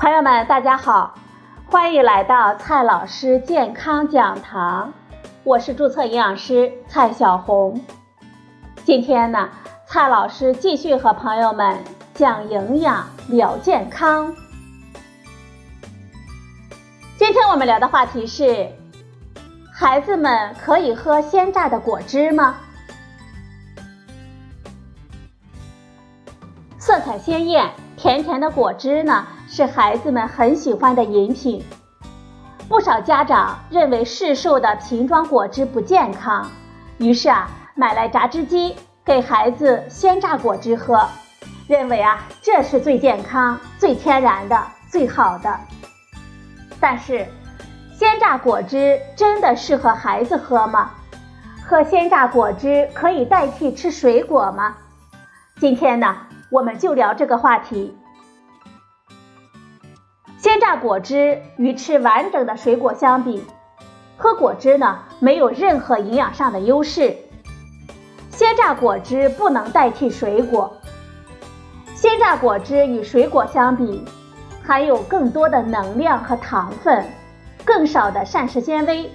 [0.00, 1.14] 朋友们，大家好，
[1.66, 4.94] 欢迎来到蔡老师健康讲堂，
[5.44, 7.78] 我是注册营养师蔡小红。
[8.82, 9.50] 今天呢，
[9.84, 11.76] 蔡老师继续和朋友们
[12.14, 14.34] 讲营养聊健康。
[17.18, 18.70] 今天我们聊的话题是：
[19.70, 22.56] 孩子们可以喝鲜榨的果汁吗？
[26.78, 29.26] 色彩鲜艳、甜甜的果汁呢？
[29.52, 31.60] 是孩子们很喜欢的饮品，
[32.68, 36.48] 不少家长认为市售的瓶装果汁不健康，
[36.98, 41.04] 于是啊买来榨汁机给孩子鲜榨果汁喝，
[41.66, 44.56] 认为啊这是最健康、最天然的、
[44.88, 45.52] 最好的。
[46.78, 47.26] 但是，
[47.98, 50.92] 鲜榨果汁真的适合孩子喝吗？
[51.66, 54.76] 喝鲜榨果汁可以代替吃水果吗？
[55.58, 56.16] 今天呢，
[56.50, 57.96] 我们就聊这个话题。
[60.60, 63.44] 榨果汁与吃完整的水果相比，
[64.16, 67.16] 喝果汁呢没有任何营养上的优势。
[68.30, 70.76] 鲜榨果汁不能代替水果。
[71.94, 74.04] 鲜榨果汁与水果相比，
[74.62, 77.04] 含有更多的能量和糖分，
[77.64, 79.10] 更少的膳食纤维。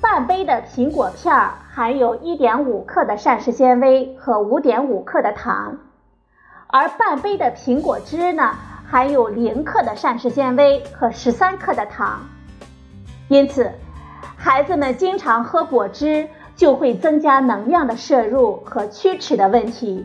[0.00, 1.32] 半杯的苹果片
[1.72, 5.78] 含有1.5克的膳食纤维和5.5克的糖，
[6.66, 8.54] 而半杯的苹果汁呢？
[8.92, 12.28] 含有零克的膳食纤维和十三克的糖，
[13.28, 13.72] 因此，
[14.36, 20.04] 孩子们经常喝果汁就会增加能量的摄入和龋齿的问题。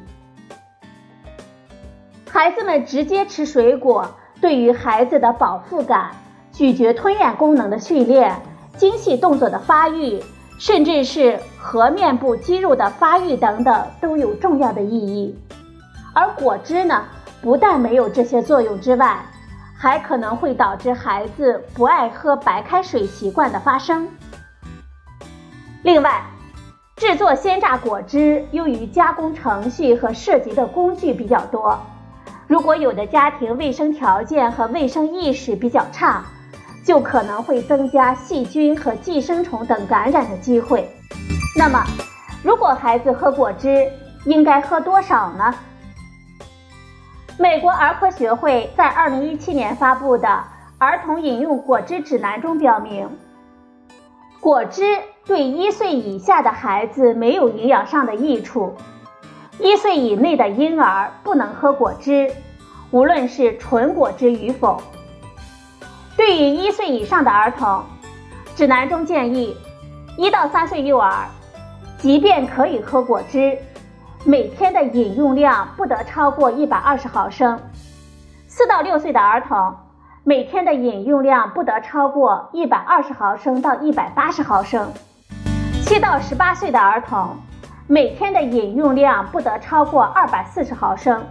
[2.29, 4.07] 孩子们直接吃水果，
[4.39, 6.11] 对于孩子的饱腹感、
[6.53, 8.41] 咀嚼吞咽功能的训练、
[8.77, 10.23] 精细动作的发育，
[10.59, 15.37] 甚至是颌面部肌肉的发育等等，都有重要的意义。
[16.13, 17.03] 而果汁呢？
[17.41, 19.17] 不但没有这些作用之外，
[19.77, 24.07] 还可能会导致孩子不爱喝白开水习惯的发生。
[25.83, 26.23] 另外，
[26.95, 31.79] 制作鲜榨果汁由于加工程序和涉及的工具比较多，
[32.47, 36.23] 如果有的家庭卫生条件和卫生意识比较差，
[36.83, 40.89] 就可能会增加细菌和寄生虫等感染的机会。
[41.55, 41.83] 那么，
[42.43, 43.87] 如果孩子喝果汁，
[44.25, 45.53] 应该喝多少呢？
[47.39, 50.27] 美国儿科学会在二零一七年发布的
[50.79, 53.07] 《儿童饮用果汁指南》中表明，
[54.39, 54.83] 果汁
[55.23, 58.73] 对一岁以下的孩子没有营养上的益处，
[59.59, 62.33] 一岁以内的婴儿不能喝果汁，
[62.89, 64.81] 无论是纯果汁与否。
[66.15, 67.83] 对于一岁以上的儿童，
[68.55, 69.55] 指南中建议，
[70.17, 71.27] 一到三岁幼儿，
[71.99, 73.55] 即便可以喝果汁。
[74.29, 77.57] 每天的饮用量不得超过一百二十毫升。
[78.45, 79.73] 四到六岁的儿童
[80.25, 84.91] 每天的饮用量不得超过一百二十毫升到一百八十毫升。
[85.81, 87.37] 七到十八岁的儿童
[87.87, 91.25] 每天的饮用量不得超过二百四十毫升。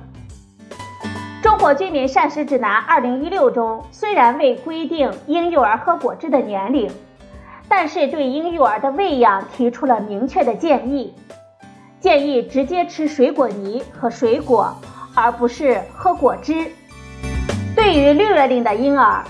[1.42, 6.90] 中国居民膳食指南二零一六中虽然未规定婴幼儿喝果汁的年龄，
[7.68, 11.14] 但是对婴幼儿的喂养提出了明确的建议。
[12.00, 14.76] 建议直接吃水果泥和水果，
[15.14, 16.70] 而不是喝果汁。
[17.74, 19.24] 对于六月龄的婴儿，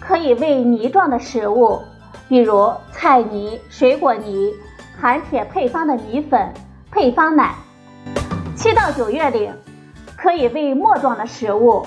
[0.00, 1.80] 可以喂泥状的食物，
[2.28, 4.52] 比如菜泥、水果泥、
[5.00, 6.52] 含铁配方的米粉、
[6.90, 7.54] 配方奶。
[8.54, 9.52] 七到九月龄，
[10.16, 11.84] 可以喂沫状的食物，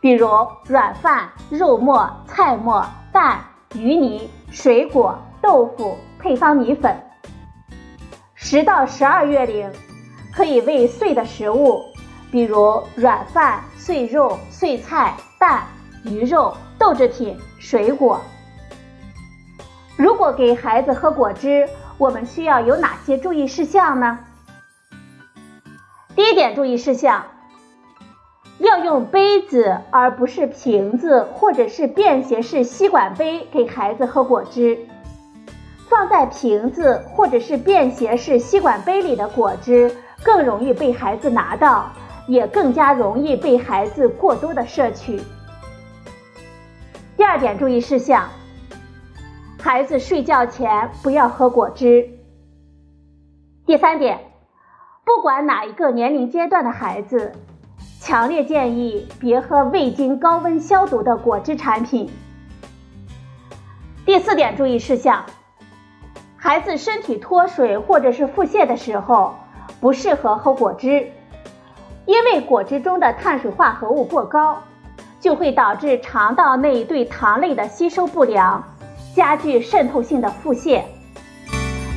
[0.00, 0.28] 比如
[0.66, 3.40] 软饭、肉末、菜末、蛋、
[3.74, 6.96] 鱼泥、水果、豆腐、配方米粉。
[8.48, 9.68] 十到十二月龄，
[10.32, 11.84] 可以喂碎的食物，
[12.30, 15.64] 比如软饭、碎肉、碎菜、蛋、
[16.04, 18.20] 鱼肉、豆制品、水果。
[19.96, 21.68] 如果给孩子喝果汁，
[21.98, 24.20] 我们需要有哪些注意事项呢？
[26.14, 27.24] 第一点注意事项，
[28.58, 34.86] 要用杯子而不是瓶子或者是便携式吸管杯给孩子喝果汁。
[35.88, 41.92] 放在瓶子或者是便携式吸管杯里的果汁更容易被孩子拿到，
[42.26, 45.20] 也更加容易被孩子过多的摄取。
[47.16, 48.28] 第二点注意事项：
[49.60, 52.10] 孩子睡觉前不要喝果汁。
[53.64, 54.18] 第三点，
[55.04, 57.32] 不管哪一个年龄阶段的孩子，
[58.00, 62.10] 强烈建议别喝未经高温消毒的果汁产品。
[64.04, 65.24] 第四点注意事项。
[66.46, 69.34] 孩子身体脱水或者是腹泻的时候，
[69.80, 71.10] 不适合喝果汁，
[72.04, 74.58] 因为果汁中的碳水化合物过高，
[75.18, 78.62] 就会导致肠道内对糖类的吸收不良，
[79.12, 80.84] 加剧渗透性的腹泻。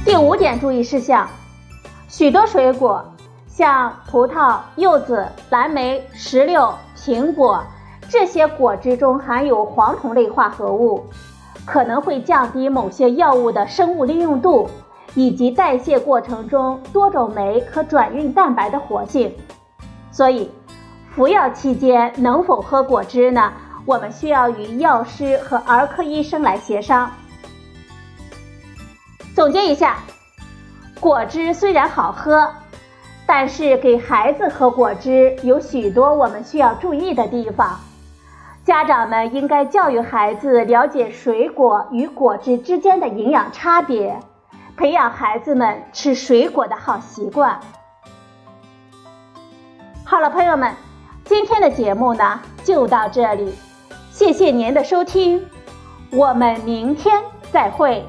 [0.04, 1.30] 第五点注意事项：
[2.08, 3.06] 许多水果，
[3.46, 7.64] 像葡萄、柚子、蓝莓、石榴、苹果，
[8.10, 11.06] 这些果汁中含有黄酮类化合物，
[11.72, 14.68] 可能会降低某些药物的生物利用度
[15.14, 19.32] 以及代谢过程中多种酶和转运蛋白的活性。
[20.12, 20.50] 所以，
[21.14, 23.54] 服药期间能否喝果汁呢？
[23.86, 27.12] 我们需要与药师和儿科医生来协商。
[29.36, 29.98] 总结一下，
[31.00, 32.50] 果汁虽然好喝，
[33.28, 37.80] 但是给孩子喝果汁有许多我们需要注意的地方。
[38.66, 44.20] 家长们应该教育孩子了解水果与果汁之间的营养差别，
[44.78, 47.60] 培养孩子们吃水果的好习惯。
[50.06, 50.74] 好了，朋友们，
[51.26, 53.54] 今天的节目呢就到这里，
[54.12, 55.44] 谢谢您的收听，
[56.12, 57.22] 我们明天
[57.52, 58.06] 再会。